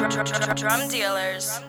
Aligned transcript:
Drum 0.00 0.88
dealers. 0.88 1.60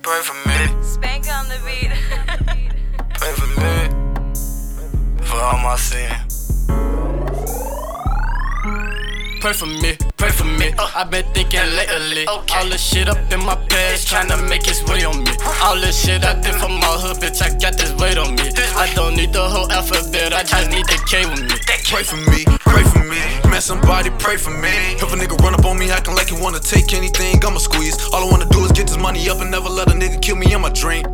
Pray 0.00 0.20
for 0.22 0.48
me, 0.48 0.82
Spank 0.84 1.26
on 1.28 1.48
the 1.48 1.58
beat. 1.66 1.90
pray 3.14 3.32
for 3.32 3.48
me, 3.60 3.88
for 5.26 5.34
all 5.34 5.58
my 5.58 5.74
sins. 5.74 6.68
Pray 9.40 9.52
for 9.54 9.66
me, 9.66 9.96
pray 10.16 10.30
for 10.30 10.44
me. 10.44 10.72
I've 10.78 11.10
been 11.10 11.24
thinking 11.34 11.66
lately. 11.74 12.26
All 12.28 12.44
this 12.66 12.80
shit 12.80 13.08
up 13.08 13.18
in 13.32 13.44
my 13.44 13.56
past, 13.68 14.06
trying 14.06 14.28
to 14.28 14.36
make 14.36 14.68
its 14.68 14.84
way 14.84 15.02
on 15.04 15.24
me. 15.24 15.32
All 15.64 15.74
this 15.74 16.00
shit 16.00 16.24
I 16.24 16.40
did 16.40 16.54
for 16.54 16.68
my 16.68 16.86
hood, 16.86 17.16
bitch, 17.16 17.42
I 17.42 17.58
got 17.58 17.76
this 17.76 17.92
weight 18.00 18.18
on 18.18 18.36
me. 18.36 18.52
I 18.76 18.92
don't 18.94 19.16
need 19.16 19.32
the 19.32 19.48
whole 19.48 19.68
alphabet, 19.72 20.32
I 20.32 20.44
just 20.44 20.70
need 20.70 20.86
the 20.86 21.02
K 21.10 21.26
with 21.26 21.42
me. 21.42 21.58
Pray 21.90 22.04
for 22.04 22.18
me, 22.30 22.44
somebody 23.62 24.10
pray 24.18 24.36
for 24.36 24.50
me. 24.50 24.74
If 24.98 25.12
a 25.12 25.16
nigga 25.16 25.38
run 25.40 25.54
up 25.54 25.64
on 25.64 25.78
me 25.78 25.90
acting 25.90 26.14
like 26.14 26.28
he 26.28 26.34
wanna 26.34 26.58
take 26.58 26.92
anything, 26.92 27.44
I'ma 27.44 27.58
squeeze. 27.58 27.96
All 28.12 28.26
I 28.26 28.30
wanna 28.30 28.46
do 28.46 28.64
is 28.64 28.72
get 28.72 28.88
this 28.88 28.98
money 28.98 29.28
up 29.30 29.40
and 29.40 29.50
never 29.50 29.68
let 29.68 29.88
a 29.88 29.94
nigga 29.94 30.20
kill 30.20 30.36
me 30.36 30.52
in 30.52 30.60
my 30.60 30.70
drink. 30.70 31.06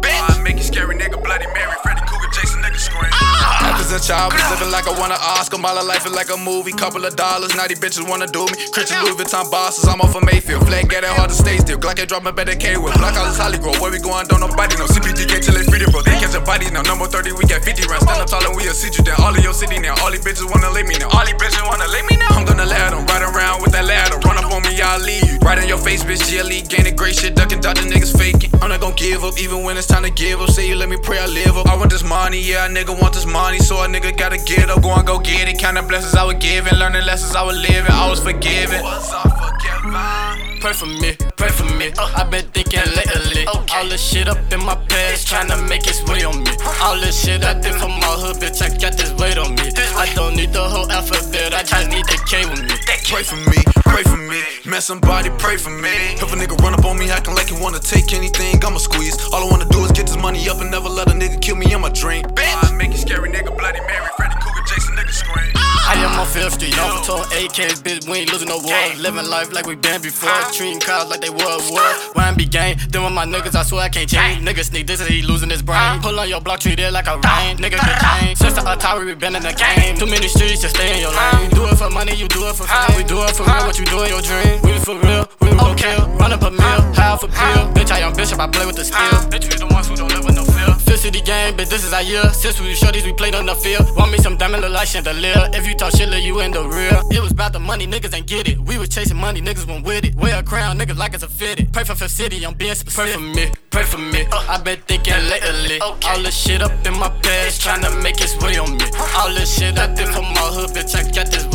Since 3.98 4.14
child, 4.14 4.30
was 4.30 4.46
living 4.54 4.70
like 4.70 4.86
I 4.86 4.94
wanna 4.94 5.18
Oscar. 5.18 5.58
My 5.58 5.74
life 5.74 6.06
is 6.06 6.14
like 6.14 6.30
a 6.30 6.38
movie, 6.38 6.70
couple 6.70 7.02
of 7.02 7.18
dollars. 7.18 7.50
Naughty 7.58 7.74
bitches 7.74 8.06
wanna 8.06 8.30
do 8.30 8.46
me. 8.46 8.54
Christian 8.70 9.02
Louis 9.02 9.18
Vuitton 9.18 9.50
bosses, 9.50 9.90
I'm 9.90 9.98
off 9.98 10.14
of 10.14 10.22
Mayfield. 10.22 10.62
Flag 10.70 10.86
get 10.88 11.02
it 11.02 11.10
hard 11.10 11.30
to 11.30 11.34
stay 11.34 11.58
still. 11.58 11.78
Glock 11.82 11.98
ain't 11.98 12.08
dropping 12.08 12.30
better 12.30 12.54
K 12.54 12.78
with. 12.78 12.94
Black 12.94 13.18
Hollis 13.18 13.36
Holly 13.36 13.58
Grove. 13.58 13.80
Where 13.82 13.90
we 13.90 13.98
going, 13.98 14.30
don't 14.30 14.38
nobody 14.38 14.78
know. 14.78 14.86
CPT 14.86 15.26
can't 15.26 15.42
chill, 15.42 15.58
they 15.58 15.66
free 15.66 15.82
bro. 15.90 16.02
They 16.06 16.14
catch 16.14 16.30
a 16.38 16.40
body 16.40 16.70
now. 16.70 16.82
Number 16.86 17.10
30, 17.10 17.32
we 17.32 17.42
got 17.50 17.66
50 17.66 17.90
rounds. 17.90 18.06
Stand 18.06 18.22
up 18.22 18.30
tall 18.30 18.46
and 18.46 18.54
we'll 18.54 18.70
see 18.70 18.86
you 18.86 19.02
down. 19.02 19.18
All 19.18 19.34
of 19.34 19.42
your 19.42 19.52
city 19.52 19.82
now. 19.82 19.98
All 19.98 20.14
these 20.14 20.22
bitches 20.22 20.46
wanna 20.46 20.70
lay 20.70 20.86
me 20.86 20.94
now. 20.94 21.10
All 21.10 21.26
these 21.26 21.34
bitches 21.34 21.66
wanna 21.66 21.90
leave 21.90 22.06
me 22.06 22.22
now. 22.22 22.38
I'm 22.38 22.46
gonna 22.46 22.70
let 22.70 22.94
them 22.94 23.02
ride 23.02 23.26
around 23.26 23.66
with 23.66 23.74
that 23.74 23.82
ladder. 23.82 24.22
Run 24.22 24.38
up 24.38 24.46
on 24.54 24.62
me, 24.62 24.78
I'll 24.78 25.02
leave 25.02 25.26
you. 25.26 25.42
Right 25.42 25.58
in 25.58 25.66
your 25.66 25.82
face, 25.82 26.06
bitch. 26.06 26.22
GLE, 26.22 26.62
gaining 26.70 26.94
great 26.94 27.18
shit. 27.18 27.34
Ducking, 27.34 27.58
dodging 27.58 27.90
niggas 27.90 28.07
give 29.18 29.24
up, 29.24 29.40
even 29.40 29.64
when 29.64 29.76
it's 29.76 29.86
time 29.86 30.02
to 30.04 30.10
give 30.10 30.40
up. 30.40 30.50
Say 30.50 30.68
you 30.68 30.76
let 30.76 30.88
me 30.88 30.96
pray, 30.96 31.18
I 31.18 31.26
live 31.26 31.56
up. 31.56 31.66
I 31.66 31.76
want 31.76 31.90
this 31.90 32.04
money, 32.04 32.40
yeah, 32.40 32.66
a 32.66 32.68
nigga 32.68 32.94
want 33.00 33.14
this 33.14 33.26
money. 33.26 33.58
So 33.58 33.82
a 33.82 33.86
nigga 33.86 34.16
gotta 34.16 34.38
get 34.38 34.70
up, 34.70 34.82
go 34.82 34.94
and 34.94 35.06
go 35.06 35.18
get 35.18 35.48
it. 35.48 35.58
Counting 35.58 35.88
blessings 35.88 36.14
I 36.14 36.24
was 36.24 36.36
giving, 36.36 36.74
learning 36.78 37.04
lessons 37.04 37.34
I 37.34 37.42
was 37.42 37.56
living. 37.56 37.90
I 37.90 38.08
was 38.08 38.20
forgiven. 38.20 38.82
Was 38.82 39.10
I 39.12 39.22
forgiven? 39.22 40.58
Pray 40.60 40.72
for 40.72 40.86
me, 40.86 41.14
pray 41.36 41.50
for 41.50 41.64
me. 41.78 41.92
I've 41.98 42.30
been 42.30 42.46
thinking 42.50 42.82
lately. 42.94 43.46
All 43.46 43.86
this 43.88 44.02
shit 44.02 44.28
up 44.28 44.38
in 44.52 44.64
my 44.64 44.74
past, 44.88 45.26
trying 45.26 45.48
to 45.48 45.56
make 45.68 45.86
its 45.86 46.02
way 46.06 46.24
on 46.24 46.42
me. 46.42 46.50
All 46.82 46.98
this 46.98 47.14
shit 47.22 47.44
I 47.44 47.54
did 47.54 47.74
for 47.74 47.88
my 47.88 48.12
hood, 48.18 48.36
bitch, 48.36 48.62
I 48.62 48.68
got 48.76 48.98
this 48.98 49.12
weight 49.14 49.38
on 49.38 49.54
me. 49.54 49.70
I 49.96 50.12
don't 50.14 50.34
need 50.34 50.52
the 50.52 50.62
whole 50.62 50.90
alphabet, 50.90 51.54
I 51.54 51.62
just 51.62 51.90
need 51.90 52.06
the 52.06 52.18
K 52.26 52.44
with 52.50 52.62
me. 52.62 52.74
Pray 53.06 53.22
for 53.22 53.36
me, 53.36 53.62
pray 53.86 54.02
for 54.02 54.16
me. 54.18 54.42
Man, 54.66 54.82
somebody 54.82 55.30
pray 55.38 55.56
for 55.56 55.70
me. 55.70 56.18
If 56.18 56.32
a 56.32 56.36
nigga 56.36 56.58
run 56.60 56.74
up 56.74 56.84
on 56.84 56.98
me 56.98 57.08
acting 57.10 57.34
like 57.34 57.48
he 57.48 57.56
wanna 57.62 57.78
take 57.78 58.12
anything, 58.12 58.62
I'ma 58.62 58.78
squeeze. 58.78 58.97
All 58.97 58.97
Fifth 66.38 66.54
Street, 66.54 66.78
off 66.78 67.04
for 67.04 67.18
AKs, 67.34 67.82
bitch, 67.82 68.06
we 68.08 68.18
ain't 68.18 68.32
losing 68.32 68.46
no 68.46 68.58
war. 68.62 68.78
Living 68.98 69.26
life 69.26 69.52
like 69.52 69.66
we 69.66 69.74
been 69.74 70.00
before, 70.00 70.30
treating 70.54 70.78
cars 70.78 71.10
like 71.10 71.20
they 71.20 71.30
was 71.30 71.68
war. 71.68 71.82
Why 72.14 72.32
be 72.32 72.46
gang, 72.46 72.78
then 72.90 73.02
with 73.02 73.12
my 73.12 73.26
niggas, 73.26 73.56
I 73.56 73.64
swear 73.64 73.82
I 73.82 73.88
can't 73.88 74.08
change. 74.08 74.46
Niggas 74.46 74.70
sneak 74.70 74.86
this, 74.86 75.04
he 75.04 75.20
losing 75.22 75.50
his 75.50 75.62
brain. 75.62 76.00
Pull 76.00 76.14
on 76.20 76.28
your 76.28 76.40
block, 76.40 76.60
treat 76.60 76.78
it 76.78 76.92
like 76.92 77.08
a 77.08 77.18
rain. 77.18 77.58
Niggas 77.58 77.82
get 77.82 77.98
change. 77.98 78.38
Since 78.38 78.54
the 78.54 78.60
Atari, 78.60 79.06
we 79.06 79.16
been 79.16 79.34
in 79.34 79.42
the 79.42 79.52
game. 79.52 79.98
Too 79.98 80.06
many 80.06 80.28
streets, 80.28 80.62
just 80.62 80.76
stay 80.76 80.94
in 80.94 81.00
your 81.00 81.10
lane. 81.10 81.50
Do 81.50 81.66
it 81.66 81.74
for 81.74 81.90
money, 81.90 82.14
you 82.14 82.28
do 82.28 82.46
it 82.46 82.54
for 82.54 82.70
fame. 82.70 82.96
We 82.96 83.02
do 83.02 83.18
it 83.24 83.34
for 83.34 83.42
real, 83.42 83.66
what 83.66 83.76
you 83.76 83.84
do 83.86 83.98
in 84.04 84.10
your 84.10 84.22
dream. 84.22 84.62
We 84.62 84.78
for 84.78 84.94
real, 84.94 85.26
we 85.40 85.50
will 85.58 85.74
kill. 85.74 86.06
Run 86.22 86.32
up 86.32 86.42
a 86.42 86.52
mill, 86.52 86.80
half 86.94 87.24
a 87.24 87.26
pill. 87.26 87.66
Bitch, 87.74 87.90
I 87.90 88.06
am 88.06 88.14
bishop, 88.14 88.38
I 88.38 88.46
play 88.46 88.64
with 88.64 88.76
the 88.76 88.84
steel. 88.84 89.26
Bitch, 89.26 89.50
we 89.50 89.58
the 89.58 89.66
ones 89.74 89.87
Fifth 91.08 91.16
City 91.16 91.26
game, 91.26 91.56
but 91.56 91.70
this 91.70 91.84
is 91.84 91.92
our 91.92 92.02
year. 92.02 92.22
Since 92.34 92.60
we 92.60 92.74
shorties, 92.74 93.04
we 93.04 93.12
played 93.14 93.34
on 93.34 93.46
the 93.46 93.54
field. 93.54 93.96
Want 93.96 94.12
me 94.12 94.18
some 94.18 94.36
diamond, 94.36 94.62
look 94.62 94.72
like 94.72 94.88
chandelier. 94.88 95.48
If 95.54 95.66
you 95.66 95.74
talk 95.74 95.92
shit, 95.92 96.08
look 96.08 96.22
you 96.22 96.40
in 96.40 96.50
the 96.50 96.62
real. 96.62 97.00
It 97.10 97.22
was 97.22 97.32
about 97.32 97.52
the 97.54 97.60
money, 97.60 97.86
niggas 97.86 98.14
ain't 98.14 98.26
get 98.26 98.46
it. 98.46 98.58
We 98.58 98.76
was 98.76 98.90
chasing 98.90 99.16
money, 99.16 99.40
niggas 99.40 99.66
went 99.66 99.86
with 99.86 100.04
it. 100.04 100.14
Wear 100.16 100.38
a 100.38 100.42
crown, 100.42 100.78
niggas 100.78 100.98
like 100.98 101.14
it's 101.14 101.22
a 101.22 101.28
fitted. 101.28 101.72
Pray 101.72 101.84
for 101.84 101.94
Fifth 101.94 102.10
City, 102.10 102.44
I'm 102.44 102.54
being 102.54 102.74
specific. 102.74 103.14
Pray 103.14 103.14
for 103.14 103.36
me, 103.36 103.52
pray 103.70 103.84
for 103.84 103.98
me. 103.98 104.26
Uh, 104.30 104.44
I've 104.50 104.64
been 104.64 104.80
thinking 104.80 105.14
lately. 105.30 105.80
All 105.80 106.20
this 106.22 106.36
shit 106.36 106.60
up 106.60 106.72
in 106.86 106.92
my 106.98 107.08
past, 107.22 107.62
trying 107.62 107.82
to 107.82 107.90
make 108.02 108.20
its 108.20 108.36
way 108.42 108.58
on 108.58 108.76
me. 108.76 108.84
All 109.16 109.32
this 109.32 109.58
shit 109.58 109.78
I 109.78 109.86
did 109.94 110.08
for 110.08 110.20
my 110.20 110.46
hood, 110.52 110.70
bitch, 110.76 110.94
I 110.94 111.04
got 111.10 111.32
this 111.32 111.46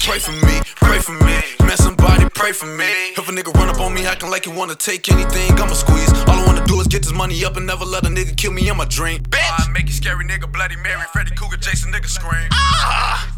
Pray 0.00 0.18
for 0.18 0.32
me, 0.32 0.60
pray 0.76 0.98
for 0.98 1.12
me. 1.12 1.38
Man, 1.60 1.76
somebody 1.76 2.24
pray 2.34 2.52
for 2.52 2.66
me. 2.66 2.90
If 3.16 3.28
a 3.28 3.32
nigga 3.32 3.52
run 3.54 3.68
up 3.68 3.80
on 3.80 3.94
me 3.94 4.06
acting 4.06 4.30
like 4.30 4.44
he 4.46 4.50
wanna 4.50 4.74
take 4.74 5.10
anything, 5.12 5.52
I'ma 5.52 5.74
squeeze. 5.74 6.10
All 6.24 6.40
I 6.40 6.46
wanna 6.46 6.64
do 6.64 6.80
is 6.80 6.88
get 6.88 7.02
this 7.02 7.12
money 7.12 7.44
up 7.44 7.56
and 7.56 7.66
never 7.66 7.84
let 7.84 8.04
a 8.04 8.08
nigga 8.08 8.36
kill 8.36 8.52
me 8.52 8.68
in 8.68 8.76
my 8.76 8.86
drink. 8.86 9.26
I 9.32 9.68
make 9.72 9.86
you 9.86 9.92
scary 9.92 10.24
nigga, 10.24 10.50
Bloody 10.50 10.76
Mary, 10.76 11.04
Freddy 11.12 11.34
Krueger, 11.36 11.58
Jason 11.58 11.92
nigga 11.92 12.06
scream. 12.06 12.48
Ah! 12.50 13.29